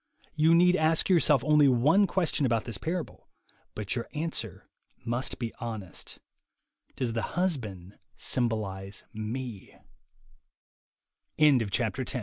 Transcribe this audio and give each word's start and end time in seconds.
You 0.33 0.55
need 0.55 0.75
ask 0.75 1.09
yourself 1.09 1.43
only 1.43 1.67
one 1.67 2.07
question 2.07 2.43
about 2.43 2.63
this 2.63 2.79
parable, 2.79 3.29
but 3.75 3.95
your 3.95 4.09
answer 4.15 4.67
must 5.05 5.37
be 5.37 5.53
honest: 5.59 6.17
"Does 6.97 7.13
the 7.13 7.21
husband 7.37 7.99
symboli 8.17 8.95